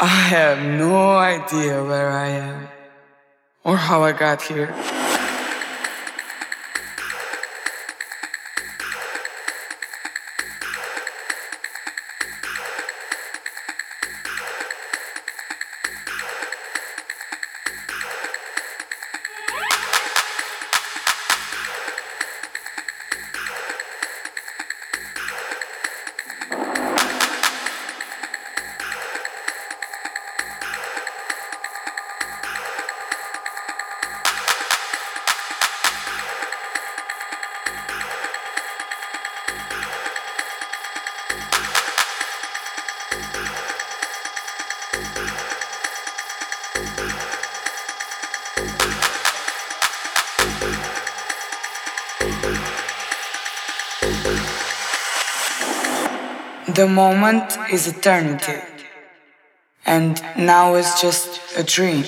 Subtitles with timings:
[0.00, 2.68] I have no idea where I am
[3.64, 4.72] or how I got here.
[56.78, 58.60] The moment is eternity,
[59.84, 62.04] and now it's just a dream.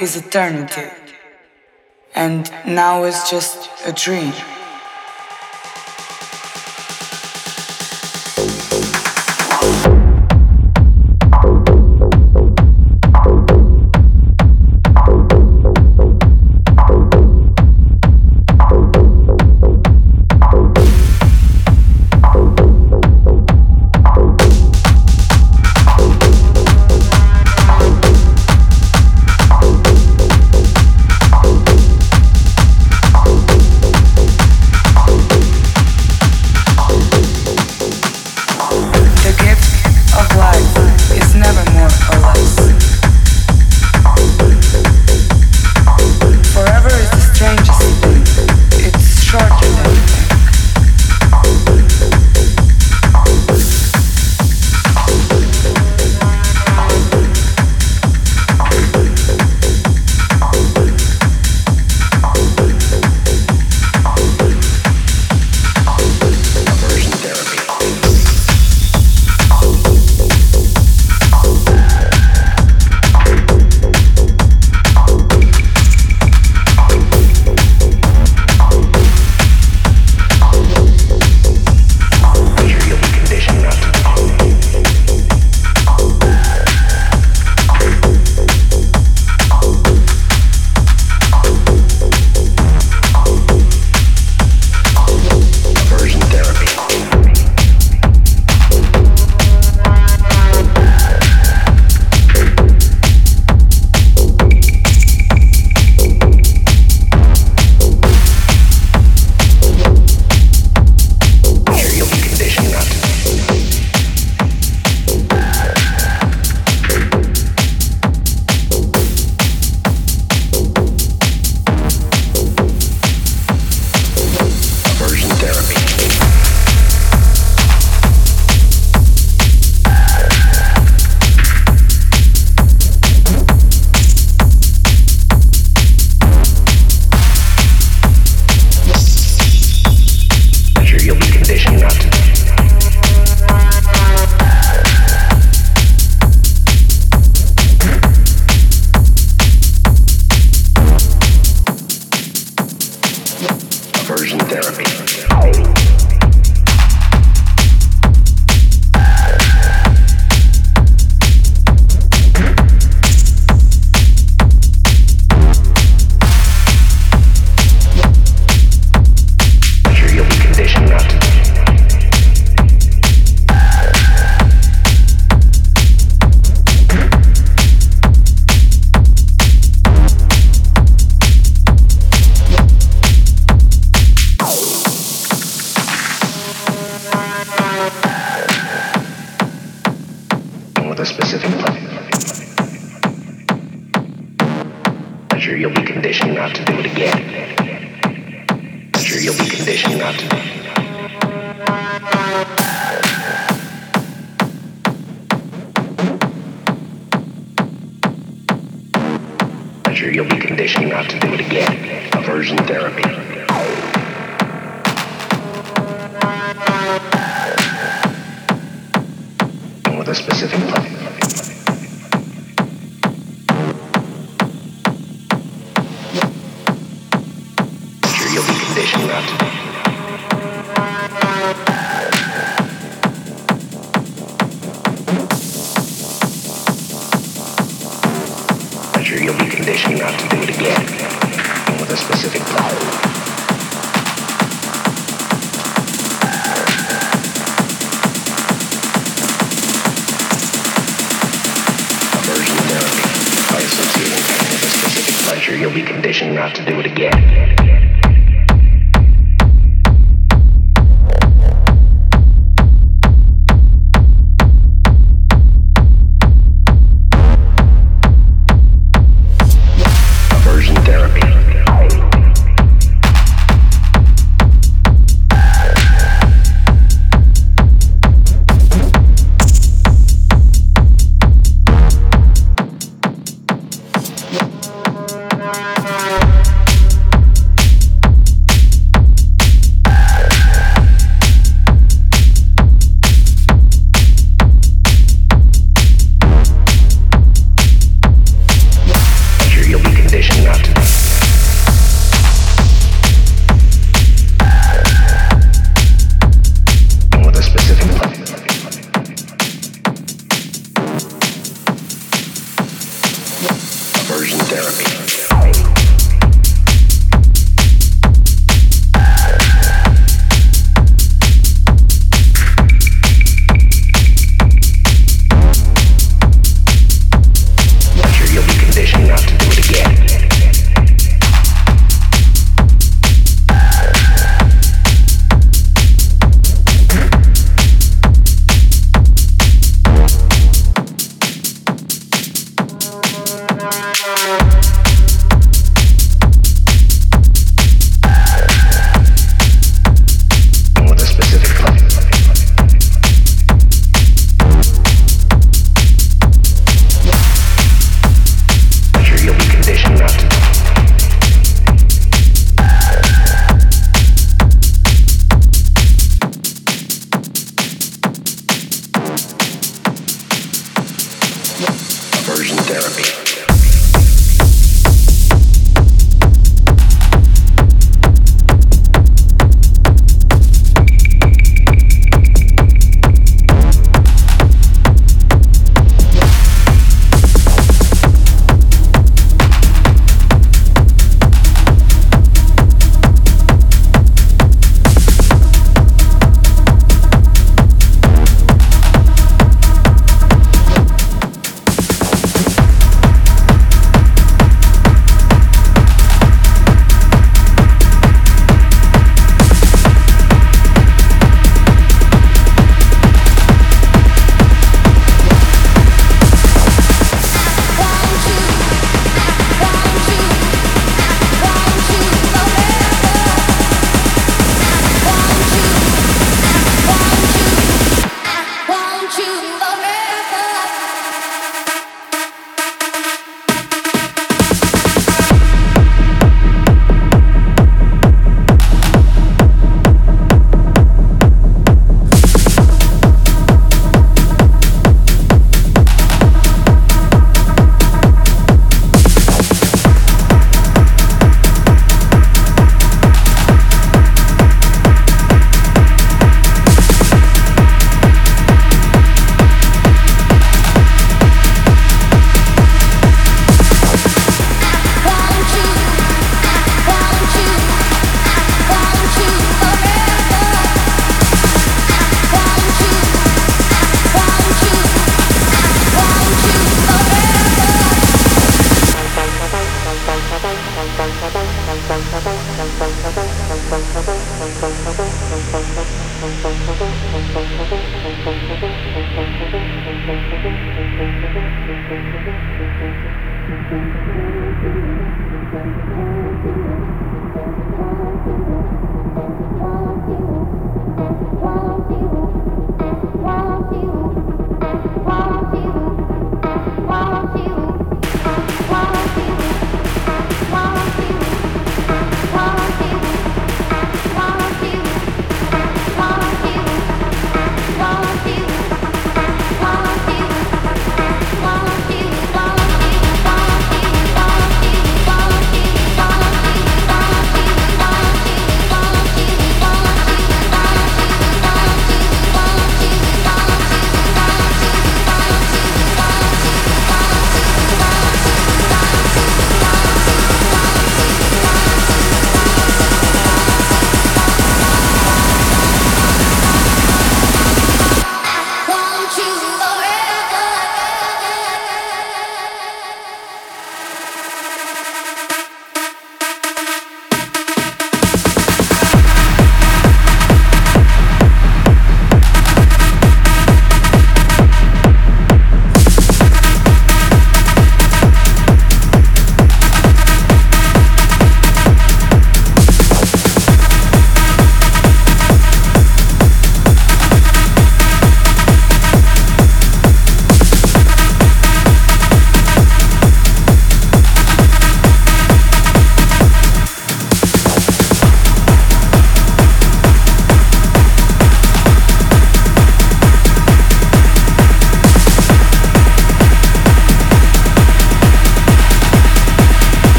[0.00, 0.88] is eternity,
[2.14, 4.32] and now is just a dream.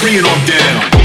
[0.00, 0.97] Freeing it on down.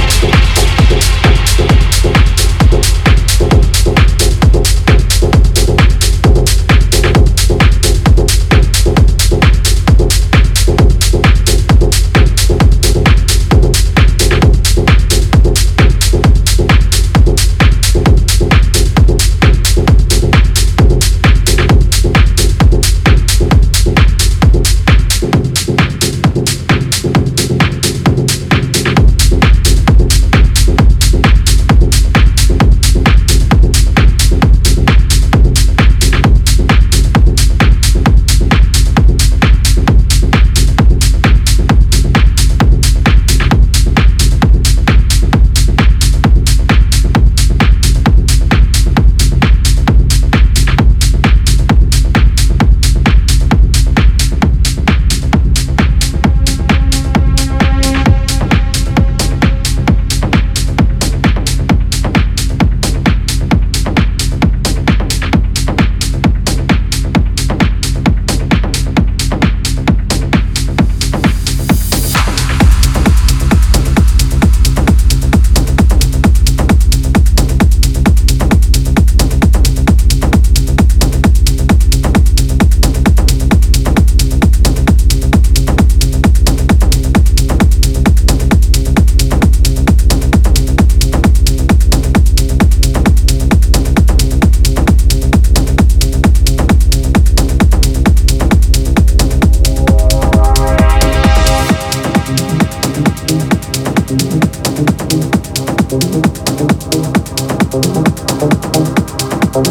[109.53, 109.67] Thank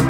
[0.00, 0.09] you.